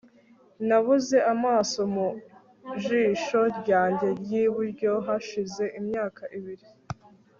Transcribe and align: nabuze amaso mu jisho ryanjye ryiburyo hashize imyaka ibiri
nabuze 0.67 1.17
amaso 1.33 1.79
mu 1.93 2.07
jisho 2.83 3.41
ryanjye 3.59 4.07
ryiburyo 4.19 4.91
hashize 5.05 5.63
imyaka 5.79 6.23
ibiri 6.39 6.67